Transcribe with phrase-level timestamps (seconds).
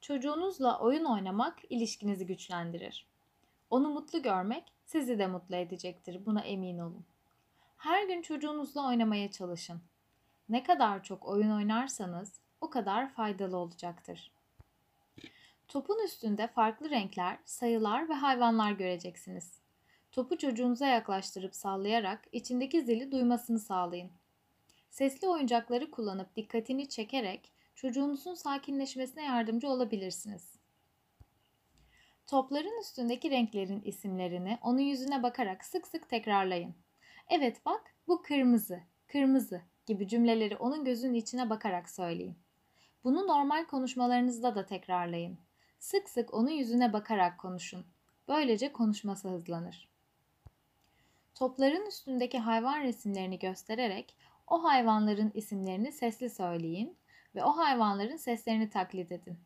[0.00, 3.06] Çocuğunuzla oyun oynamak ilişkinizi güçlendirir.
[3.70, 6.26] Onu mutlu görmek sizi de mutlu edecektir.
[6.26, 7.04] Buna emin olun.
[7.76, 9.82] Her gün çocuğunuzla oynamaya çalışın.
[10.48, 14.32] Ne kadar çok oyun oynarsanız o kadar faydalı olacaktır.
[15.68, 19.60] Topun üstünde farklı renkler, sayılar ve hayvanlar göreceksiniz.
[20.12, 24.10] Topu çocuğunuza yaklaştırıp sallayarak içindeki zili duymasını sağlayın.
[24.90, 30.60] Sesli oyuncakları kullanıp dikkatini çekerek çocuğunuzun sakinleşmesine yardımcı olabilirsiniz.
[32.26, 36.74] Topların üstündeki renklerin isimlerini onun yüzüne bakarak sık sık tekrarlayın.
[37.28, 42.38] Evet bak bu kırmızı, kırmızı gibi cümleleri onun gözünün içine bakarak söyleyin.
[43.04, 45.38] Bunu normal konuşmalarınızda da tekrarlayın.
[45.78, 47.86] Sık sık onun yüzüne bakarak konuşun.
[48.28, 49.88] Böylece konuşması hızlanır.
[51.34, 56.96] Topların üstündeki hayvan resimlerini göstererek o hayvanların isimlerini sesli söyleyin
[57.34, 59.38] ve o hayvanların seslerini taklit edin.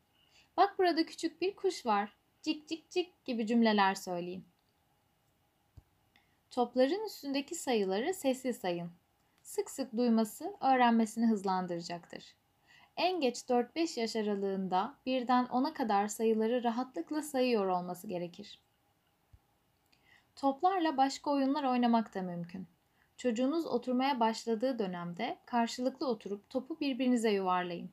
[0.56, 2.16] Bak burada küçük bir kuş var.
[2.42, 4.48] Cik cik cik gibi cümleler söyleyin.
[6.50, 8.92] Topların üstündeki sayıları sesli sayın.
[9.42, 12.36] Sık sık duyması öğrenmesini hızlandıracaktır.
[12.96, 18.60] En geç 4-5 yaş aralığında birden 10'a kadar sayıları rahatlıkla sayıyor olması gerekir.
[20.36, 22.66] Toplarla başka oyunlar oynamak da mümkün.
[23.16, 27.90] Çocuğunuz oturmaya başladığı dönemde karşılıklı oturup topu birbirinize yuvarlayın.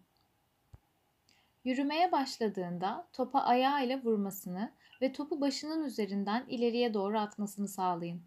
[1.63, 8.21] Yürümeye başladığında topa ayağıyla vurmasını ve topu başının üzerinden ileriye doğru atmasını sağlayın.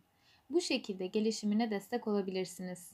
[0.50, 2.92] Bu şekilde gelişimine destek olabilirsiniz.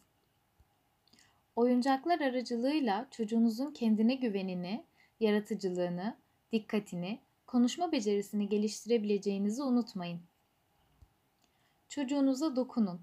[1.56, 4.84] Oyuncaklar aracılığıyla çocuğunuzun kendine güvenini,
[5.20, 6.16] yaratıcılığını,
[6.52, 10.20] dikkatini, konuşma becerisini geliştirebileceğinizi unutmayın.
[11.88, 13.00] Çocuğunuza dokunun,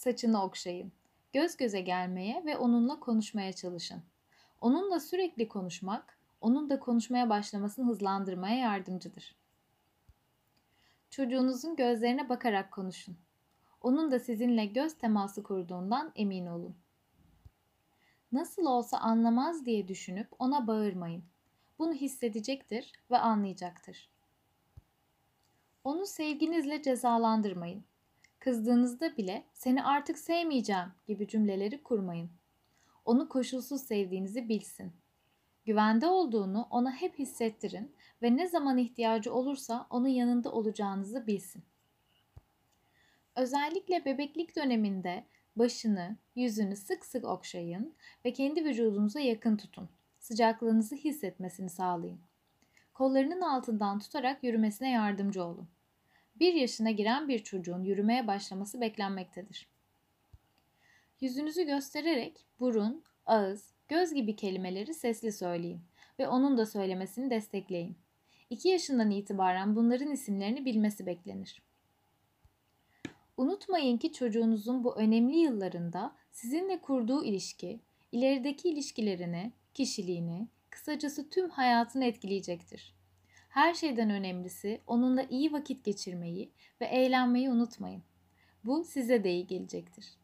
[0.00, 0.92] saçını okşayın,
[1.32, 4.02] göz göze gelmeye ve onunla konuşmaya çalışın.
[4.60, 9.36] Onunla sürekli konuşmak, onun da konuşmaya başlamasını hızlandırmaya yardımcıdır.
[11.10, 13.16] Çocuğunuzun gözlerine bakarak konuşun.
[13.80, 16.76] Onun da sizinle göz teması kurduğundan emin olun.
[18.32, 21.24] Nasıl olsa anlamaz diye düşünüp ona bağırmayın.
[21.78, 24.10] Bunu hissedecektir ve anlayacaktır.
[25.84, 27.89] Onu sevginizle cezalandırmayın.
[28.40, 32.30] Kızdığınızda bile seni artık sevmeyeceğim gibi cümleleri kurmayın.
[33.04, 34.92] Onu koşulsuz sevdiğinizi bilsin.
[35.64, 41.62] Güvende olduğunu ona hep hissettirin ve ne zaman ihtiyacı olursa onun yanında olacağınızı bilsin.
[43.36, 45.24] Özellikle bebeklik döneminde
[45.56, 49.88] başını, yüzünü sık sık okşayın ve kendi vücudunuza yakın tutun.
[50.18, 52.20] Sıcaklığınızı hissetmesini sağlayın.
[52.94, 55.68] Kollarının altından tutarak yürümesine yardımcı olun.
[56.40, 59.68] 1 yaşına giren bir çocuğun yürümeye başlaması beklenmektedir.
[61.20, 65.80] Yüzünüzü göstererek burun, ağız, göz gibi kelimeleri sesli söyleyin
[66.18, 67.96] ve onun da söylemesini destekleyin.
[68.50, 71.62] 2 yaşından itibaren bunların isimlerini bilmesi beklenir.
[73.36, 77.80] Unutmayın ki çocuğunuzun bu önemli yıllarında sizinle kurduğu ilişki,
[78.12, 82.99] ilerideki ilişkilerini, kişiliğini, kısacası tüm hayatını etkileyecektir.
[83.50, 88.02] Her şeyden önemlisi onunla iyi vakit geçirmeyi ve eğlenmeyi unutmayın.
[88.64, 90.19] Bu size de iyi gelecektir.